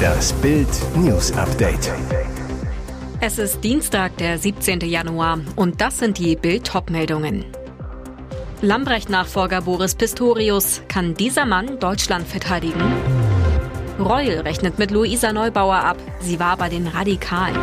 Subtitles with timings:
[0.00, 1.92] Das Bild News Update.
[3.20, 4.80] Es ist Dienstag, der 17.
[4.80, 7.44] Januar und das sind die Bild meldungen
[8.62, 12.80] Lambrecht-Nachfolger Boris Pistorius, kann dieser Mann Deutschland verteidigen?
[13.98, 17.56] Reul rechnet mit Luisa Neubauer ab, sie war bei den Radikalen.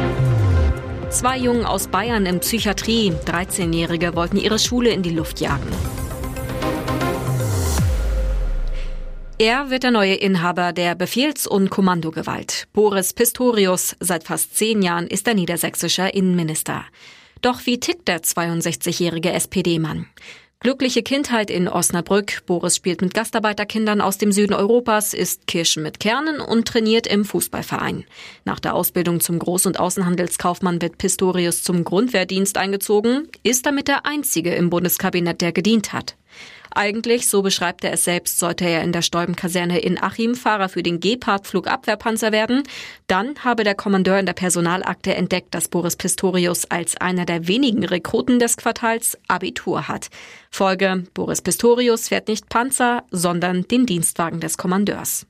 [1.10, 5.72] Zwei Jungen aus Bayern in Psychiatrie, 13-Jährige wollten ihre Schule in die Luft jagen.
[9.40, 12.68] Er wird der neue Inhaber der Befehls- und Kommandogewalt.
[12.74, 16.84] Boris Pistorius, seit fast zehn Jahren ist er niedersächsischer Innenminister.
[17.44, 20.08] Doch wie tickt der 62-jährige SPD-Mann?
[20.60, 22.48] Glückliche Kindheit in Osnabrück.
[22.48, 27.24] Boris spielt mit Gastarbeiterkindern aus dem Süden Europas, isst Kirschen mit Kernen und trainiert im
[27.24, 28.06] Fußballverein.
[28.44, 34.08] Nach der Ausbildung zum Groß- und Außenhandelskaufmann wird Pistorius zum Grundwehrdienst eingezogen, ist damit der
[34.08, 36.16] einzige im Bundeskabinett, der gedient hat.
[36.78, 40.84] Eigentlich, so beschreibt er es selbst, sollte er in der Stäubenkaserne in Achim Fahrer für
[40.84, 42.62] den Gepard-Flugabwehrpanzer werden.
[43.08, 47.84] Dann habe der Kommandeur in der Personalakte entdeckt, dass Boris Pistorius als einer der wenigen
[47.84, 50.10] Rekruten des Quartals Abitur hat.
[50.52, 55.26] Folge, Boris Pistorius fährt nicht Panzer, sondern den Dienstwagen des Kommandeurs.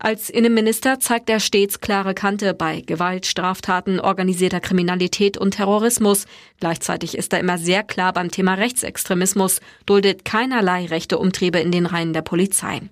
[0.00, 6.26] Als Innenminister zeigt er stets klare Kante bei Gewalt, Straftaten, organisierter Kriminalität und Terrorismus.
[6.60, 11.84] Gleichzeitig ist er immer sehr klar beim Thema Rechtsextremismus, duldet keinerlei rechte Umtriebe in den
[11.84, 12.82] Reihen der Polizei.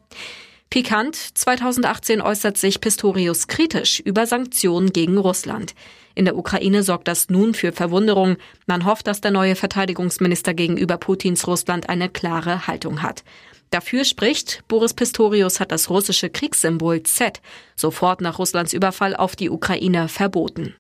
[0.69, 5.77] Pikant, 2018 äußert sich Pistorius kritisch über Sanktionen gegen Russland.
[6.17, 8.37] In der Ukraine sorgt das nun für Verwunderung.
[8.67, 13.23] Man hofft, dass der neue Verteidigungsminister gegenüber Putins Russland eine klare Haltung hat.
[13.71, 17.41] Dafür spricht, Boris Pistorius hat das russische Kriegssymbol Z
[17.75, 20.77] sofort nach Russlands Überfall auf die Ukraine verboten.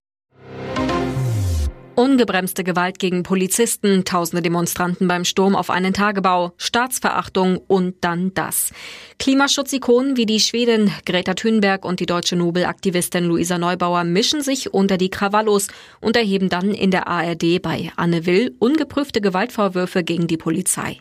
[1.96, 8.70] Ungebremste Gewalt gegen Polizisten, tausende Demonstranten beim Sturm auf einen Tagebau, Staatsverachtung und dann das.
[9.18, 14.98] Klimaschutzikonen wie die Schwedin Greta Thunberg und die deutsche Nobelaktivistin Luisa Neubauer mischen sich unter
[14.98, 15.68] die Krawallos
[16.02, 20.98] und erheben dann in der ARD bei Anne Will ungeprüfte Gewaltvorwürfe gegen die Polizei.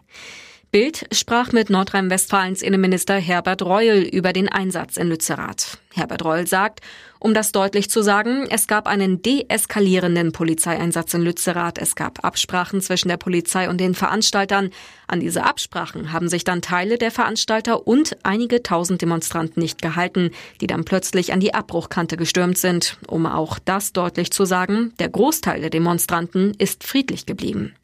[0.75, 5.77] Bild sprach mit Nordrhein-Westfalens Innenminister Herbert Reul über den Einsatz in Lützerath.
[5.93, 6.81] Herbert Reul sagt,
[7.17, 11.77] um das deutlich zu sagen, es gab einen deeskalierenden Polizeieinsatz in Lützerath.
[11.77, 14.69] Es gab Absprachen zwischen der Polizei und den Veranstaltern.
[15.07, 20.31] An diese Absprachen haben sich dann Teile der Veranstalter und einige tausend Demonstranten nicht gehalten,
[20.59, 22.97] die dann plötzlich an die Abbruchkante gestürmt sind.
[23.07, 27.75] Um auch das deutlich zu sagen, der Großteil der Demonstranten ist friedlich geblieben.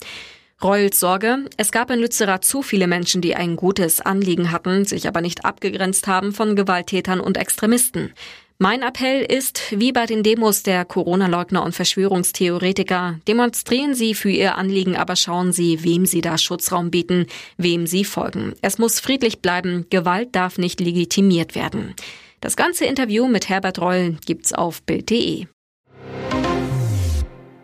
[0.64, 5.08] Reuls Sorge, es gab in Lützerath zu viele Menschen, die ein gutes Anliegen hatten, sich
[5.08, 8.14] aber nicht abgegrenzt haben von Gewalttätern und Extremisten.
[8.60, 14.56] Mein Appell ist, wie bei den Demos der Corona-Leugner und Verschwörungstheoretiker, demonstrieren Sie für Ihr
[14.56, 17.26] Anliegen, aber schauen Sie, wem Sie da Schutzraum bieten,
[17.58, 18.54] wem Sie folgen.
[18.62, 21.96] Es muss friedlich bleiben, Gewalt darf nicht legitimiert werden.
[22.40, 25.48] Das ganze Interview mit Herbert Reul gibt's auf Bild.de.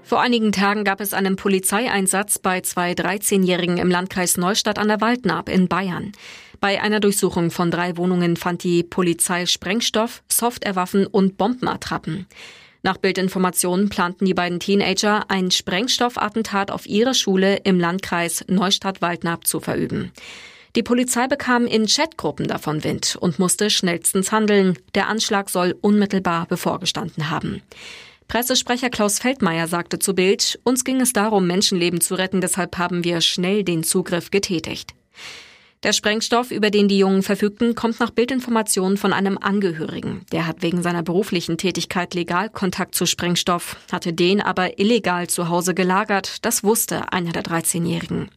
[0.07, 5.01] Vor einigen Tagen gab es einen Polizeieinsatz bei zwei 13-Jährigen im Landkreis Neustadt an der
[5.01, 6.13] Waldnaab in Bayern.
[6.62, 12.25] Bei einer Durchsuchung von drei Wohnungen fand die Polizei Sprengstoff, Softwarewaffen und Bombenattrappen.
[12.84, 19.59] Nach Bildinformationen planten die beiden Teenager ein Sprengstoffattentat auf ihre Schule im Landkreis Neustadt-Waldnaab zu
[19.59, 20.13] verüben.
[20.78, 24.78] Die Polizei bekam in Chatgruppen davon Wind und musste schnellstens handeln.
[24.95, 27.62] Der Anschlag soll unmittelbar bevorgestanden haben.
[28.27, 33.05] Pressesprecher Klaus Feldmeier sagte zu Bild, uns ging es darum, Menschenleben zu retten, deshalb haben
[33.05, 34.93] wir schnell den Zugriff getätigt.
[35.83, 40.25] Der Sprengstoff, über den die Jungen verfügten, kommt nach Bildinformationen von einem Angehörigen.
[40.31, 45.49] Der hat wegen seiner beruflichen Tätigkeit legal Kontakt zu Sprengstoff, hatte den aber illegal zu
[45.49, 46.44] Hause gelagert.
[46.44, 48.29] Das wusste einer der 13-Jährigen.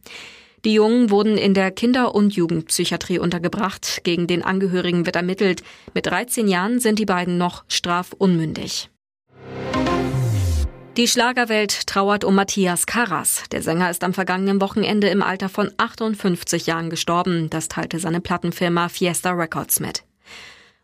[0.63, 4.01] Die Jungen wurden in der Kinder- und Jugendpsychiatrie untergebracht.
[4.03, 5.63] Gegen den Angehörigen wird ermittelt.
[5.95, 8.90] Mit 13 Jahren sind die beiden noch strafunmündig.
[10.97, 13.43] Die Schlagerwelt trauert um Matthias Karas.
[13.51, 17.49] Der Sänger ist am vergangenen Wochenende im Alter von 58 Jahren gestorben.
[17.49, 20.03] Das teilte seine Plattenfirma Fiesta Records mit.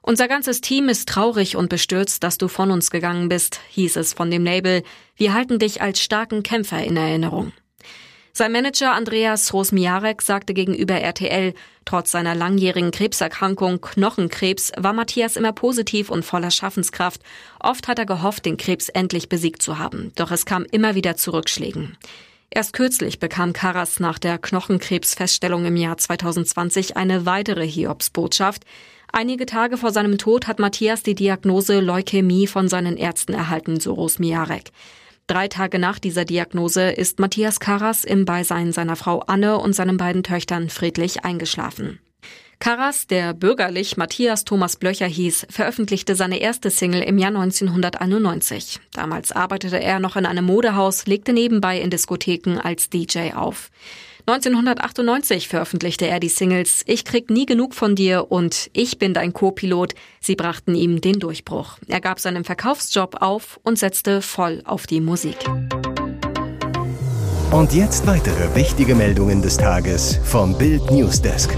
[0.01, 4.13] Unser ganzes Team ist traurig und bestürzt, dass du von uns gegangen bist, hieß es
[4.13, 4.83] von dem Label.
[5.17, 7.51] Wir halten dich als starken Kämpfer in Erinnerung.
[8.37, 11.55] Sein Manager Andreas Rosmiarek sagte gegenüber RTL,
[11.85, 17.19] trotz seiner langjährigen Krebserkrankung Knochenkrebs war Matthias immer positiv und voller Schaffenskraft.
[17.59, 21.15] Oft hat er gehofft, den Krebs endlich besiegt zu haben, doch es kam immer wieder
[21.15, 21.97] zu Rückschlägen.
[22.51, 28.65] Erst kürzlich bekam Karas nach der Knochenkrebsfeststellung im Jahr 2020 eine weitere Hiobsbotschaft.
[29.11, 33.95] Einige Tage vor seinem Tod hat Matthias die Diagnose Leukämie von seinen Ärzten erhalten, so
[33.95, 34.65] Rosmiarek.
[35.27, 39.97] Drei Tage nach dieser Diagnose ist Matthias Karas im Beisein seiner Frau Anne und seinen
[39.97, 41.99] beiden Töchtern friedlich eingeschlafen.
[42.59, 48.79] Karas, der bürgerlich Matthias Thomas Blöcher hieß, veröffentlichte seine erste Single im Jahr 1991.
[48.93, 53.69] Damals arbeitete er noch in einem Modehaus, legte nebenbei in Diskotheken als DJ auf.
[54.29, 59.31] 1998 veröffentlichte er die Singles Ich krieg nie genug von dir und Ich bin dein
[59.31, 59.93] Co-Pilot.
[60.19, 61.77] Sie brachten ihm den Durchbruch.
[61.87, 65.37] Er gab seinen Verkaufsjob auf und setzte voll auf die Musik.
[67.51, 71.55] Und jetzt weitere wichtige Meldungen des Tages vom Bild Newsdesk.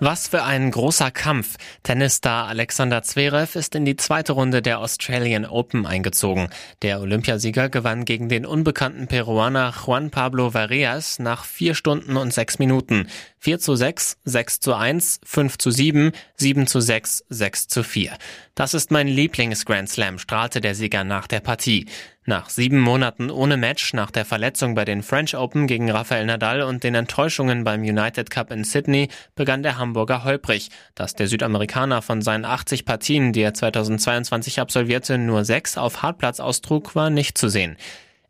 [0.00, 1.56] Was für ein großer Kampf.
[1.82, 6.50] Tennisstar Alexander Zverev ist in die zweite Runde der Australian Open eingezogen.
[6.82, 12.60] Der Olympiasieger gewann gegen den unbekannten Peruaner Juan Pablo Vareas nach vier Stunden und sechs
[12.60, 13.08] Minuten.
[13.40, 18.12] 4 zu 6, 6 zu 1, 5 zu 7, 7 zu 6, 6 zu 4.
[18.54, 21.86] Das ist mein Lieblings-Grand Slam, strahlte der Sieger nach der Partie.
[22.28, 26.60] Nach sieben Monaten ohne Match nach der Verletzung bei den French Open gegen Rafael Nadal
[26.60, 30.68] und den Enttäuschungen beim United Cup in Sydney begann der Hamburger holprig.
[30.94, 36.38] Dass der Südamerikaner von seinen 80 Partien, die er 2022 absolvierte, nur sechs auf Hartplatz
[36.38, 37.78] austrug, war nicht zu sehen.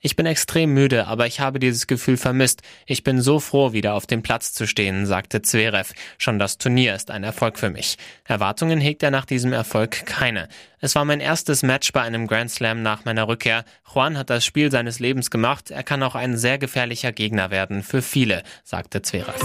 [0.00, 2.62] Ich bin extrem müde, aber ich habe dieses Gefühl vermisst.
[2.86, 5.92] Ich bin so froh, wieder auf dem Platz zu stehen, sagte Zverev.
[6.18, 7.98] Schon das Turnier ist ein Erfolg für mich.
[8.24, 10.48] Erwartungen hegt er nach diesem Erfolg keine.
[10.80, 13.64] Es war mein erstes Match bei einem Grand Slam nach meiner Rückkehr.
[13.92, 15.72] Juan hat das Spiel seines Lebens gemacht.
[15.72, 19.40] Er kann auch ein sehr gefährlicher Gegner werden für viele, sagte Zverev.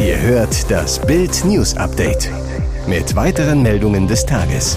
[0.00, 2.28] Ihr hört das Bild News Update
[2.88, 4.76] mit weiteren Meldungen des Tages.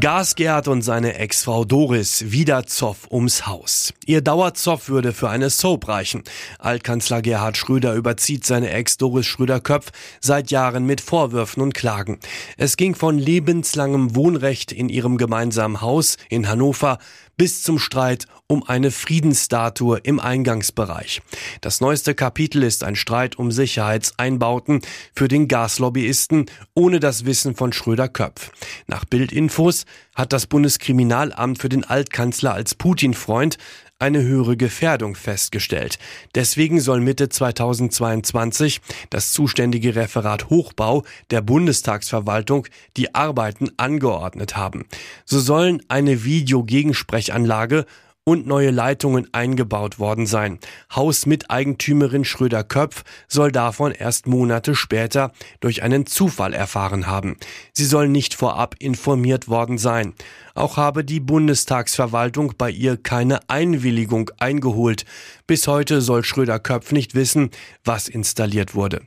[0.00, 3.92] Gasgerd und seine Ex-Frau Doris wieder Zoff ums Haus.
[4.06, 6.22] Ihr Dauerzoff würde für eine Soap reichen.
[6.58, 9.90] Altkanzler Gerhard Schröder überzieht seine Ex Doris Schröder-Köpf
[10.20, 12.20] seit Jahren mit Vorwürfen und Klagen.
[12.56, 16.98] Es ging von lebenslangem Wohnrecht in ihrem gemeinsamen Haus in Hannover
[17.36, 21.22] bis zum Streit um eine Friedensstatue im Eingangsbereich.
[21.60, 24.82] Das neueste Kapitel ist ein Streit um Sicherheitseinbauten
[25.14, 28.50] für den Gaslobbyisten ohne das Wissen von Schröder-Köpf.
[28.86, 29.84] Nach Bildinfos
[30.14, 33.56] hat das Bundeskriminalamt für den Altkanzler als Putin-Freund
[34.02, 35.98] eine höhere Gefährdung festgestellt.
[36.34, 42.66] Deswegen soll Mitte 2022 das zuständige Referat Hochbau der Bundestagsverwaltung
[42.96, 44.86] die Arbeiten angeordnet haben.
[45.24, 47.86] So sollen eine Videogegensprechanlage
[48.24, 50.60] und neue Leitungen eingebaut worden sein.
[50.94, 57.36] Hausmiteigentümerin Schröder-Köpf soll davon erst Monate später durch einen Zufall erfahren haben.
[57.72, 60.14] Sie soll nicht vorab informiert worden sein.
[60.54, 65.04] Auch habe die Bundestagsverwaltung bei ihr keine Einwilligung eingeholt.
[65.48, 67.50] Bis heute soll Schröder-Köpf nicht wissen,
[67.84, 69.02] was installiert wurde.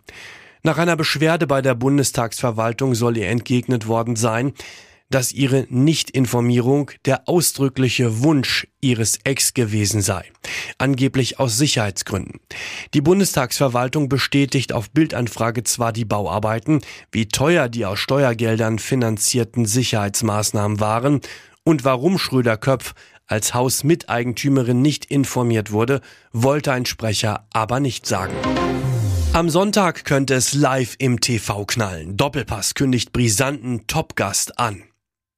[0.64, 4.54] Nach einer Beschwerde bei der Bundestagsverwaltung soll ihr entgegnet worden sein,
[5.10, 10.32] dass ihre Nichtinformierung der ausdrückliche Wunsch ihres Ex gewesen sei,
[10.78, 12.40] angeblich aus Sicherheitsgründen.
[12.94, 16.82] Die Bundestagsverwaltung bestätigt auf Bildanfrage zwar die Bauarbeiten,
[17.12, 21.22] wie teuer die aus Steuergeldern finanzierten Sicherheitsmaßnahmen waren
[21.64, 22.94] und warum Schröder-Köpf
[23.28, 28.36] als Hausmiteigentümerin nicht informiert wurde, wollte ein Sprecher aber nicht sagen.
[29.34, 32.16] Am Sonntag könnte es live im TV knallen.
[32.16, 34.84] Doppelpass kündigt brisanten Topgast an.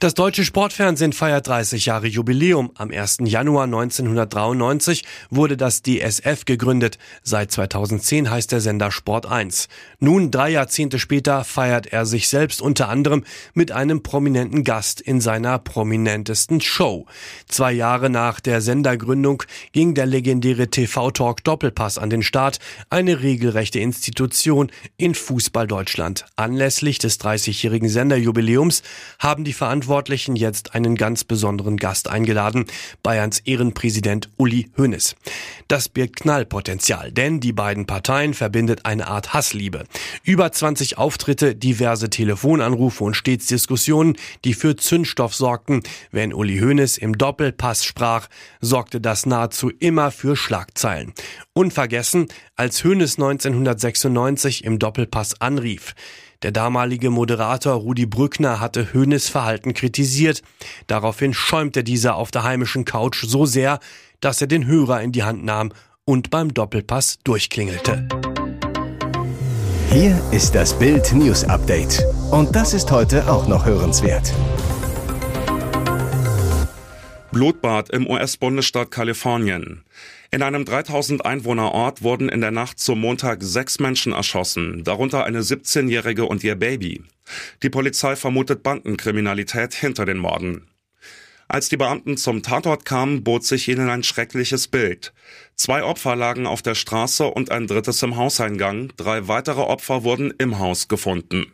[0.00, 2.70] Das deutsche Sportfernsehen feiert 30 Jahre Jubiläum.
[2.76, 3.18] Am 1.
[3.24, 6.96] Januar 1993 wurde das DSF gegründet.
[7.22, 9.68] Seit 2010 heißt der Sender Sport 1.
[9.98, 15.20] Nun, drei Jahrzehnte später, feiert er sich selbst unter anderem mit einem prominenten Gast in
[15.20, 17.04] seiner prominentesten Show.
[17.46, 19.42] Zwei Jahre nach der Sendergründung
[19.72, 26.24] ging der legendäre TV-Talk Doppelpass an den Start, eine regelrechte Institution in Fußball Deutschland.
[26.36, 28.82] Anlässlich des 30-jährigen Senderjubiläums
[29.18, 32.66] haben die Verantwortlichen Verantwortlichen jetzt einen ganz besonderen Gast eingeladen,
[33.02, 35.16] Bayerns Ehrenpräsident Uli Hoeneß.
[35.66, 39.86] Das birgt Knallpotenzial, denn die beiden Parteien verbindet eine Art Hassliebe.
[40.22, 45.82] Über 20 Auftritte, diverse Telefonanrufe und stets Diskussionen, die für Zündstoff sorgten.
[46.12, 48.28] Wenn Uli Hoeneß im Doppelpass sprach,
[48.60, 51.14] sorgte das nahezu immer für Schlagzeilen.
[51.52, 55.96] Unvergessen, als Hoeneß 1996 im Doppelpass anrief.
[56.42, 60.40] Der damalige Moderator Rudi Brückner hatte Höhnes Verhalten kritisiert.
[60.86, 63.78] Daraufhin schäumte dieser auf der heimischen Couch so sehr,
[64.20, 65.70] dass er den Hörer in die Hand nahm
[66.06, 68.08] und beim Doppelpass durchklingelte.
[69.90, 72.02] Hier ist das Bild News Update.
[72.30, 74.32] Und das ist heute auch noch hörenswert.
[77.32, 79.84] Blutbad im US-Bundesstaat Kalifornien.
[80.32, 85.24] In einem 3000 Einwohner Ort wurden in der Nacht zum Montag sechs Menschen erschossen, darunter
[85.24, 87.02] eine 17-Jährige und ihr Baby.
[87.64, 90.68] Die Polizei vermutet Bandenkriminalität hinter den Morden.
[91.48, 95.12] Als die Beamten zum Tatort kamen, bot sich ihnen ein schreckliches Bild.
[95.56, 98.92] Zwei Opfer lagen auf der Straße und ein drittes im Hauseingang.
[98.96, 101.52] Drei weitere Opfer wurden im Haus gefunden.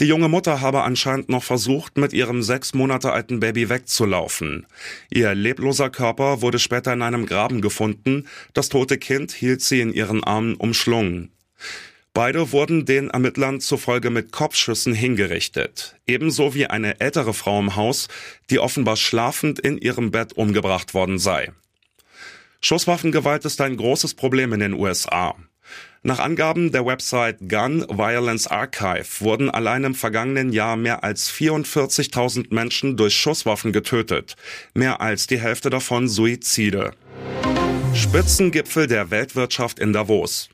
[0.00, 4.66] Die junge Mutter habe anscheinend noch versucht, mit ihrem sechs Monate alten Baby wegzulaufen.
[5.10, 8.26] Ihr lebloser Körper wurde später in einem Graben gefunden.
[8.54, 11.30] Das tote Kind hielt sie in ihren Armen umschlungen.
[12.14, 15.96] Beide wurden den Ermittlern zufolge mit Kopfschüssen hingerichtet.
[16.06, 18.08] Ebenso wie eine ältere Frau im Haus,
[18.50, 21.52] die offenbar schlafend in ihrem Bett umgebracht worden sei.
[22.60, 25.34] Schusswaffengewalt ist ein großes Problem in den USA.
[26.04, 32.52] Nach Angaben der Website Gun Violence Archive wurden allein im vergangenen Jahr mehr als 44.000
[32.52, 34.34] Menschen durch Schusswaffen getötet,
[34.74, 36.90] mehr als die Hälfte davon Suizide.
[37.94, 40.48] Spitzengipfel der Weltwirtschaft in Davos.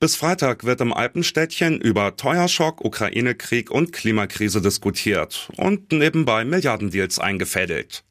[0.00, 8.02] Bis Freitag wird im Alpenstädtchen über Teuerschock, Ukraine-Krieg und Klimakrise diskutiert und nebenbei Milliardendeals eingefädelt.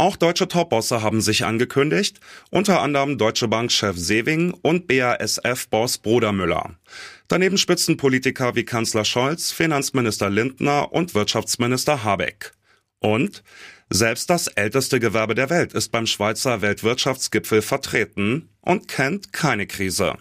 [0.00, 6.70] Auch deutsche Topbosse haben sich angekündigt, unter anderem Deutsche Bank-Chef Sewing und BASF-Boss Brodermüller.
[7.28, 12.52] Daneben Spitzenpolitiker wie Kanzler Scholz, Finanzminister Lindner und Wirtschaftsminister Habeck.
[13.00, 13.42] Und
[13.90, 20.14] selbst das älteste Gewerbe der Welt ist beim Schweizer Weltwirtschaftsgipfel vertreten und kennt keine Krise.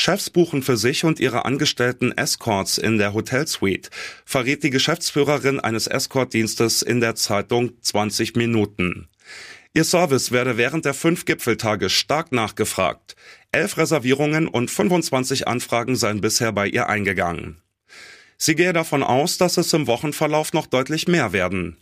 [0.00, 3.90] Chefs buchen für sich und ihre Angestellten Escorts in der Hotelsuite,
[4.24, 9.08] verriet die Geschäftsführerin eines Escortdienstes in der Zeitung 20 Minuten.
[9.74, 13.16] Ihr Service werde während der fünf Gipfeltage stark nachgefragt.
[13.50, 17.60] Elf Reservierungen und 25 Anfragen seien bisher bei ihr eingegangen.
[18.36, 21.76] Sie gehe davon aus, dass es im Wochenverlauf noch deutlich mehr werden.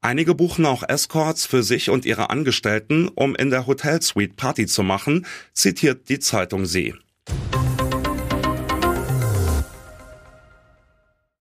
[0.00, 4.84] Einige buchen auch Escorts für sich und ihre Angestellten, um in der Hotelsuite Party zu
[4.84, 6.94] machen, zitiert die Zeitung sie.
[7.26, 7.69] Bye.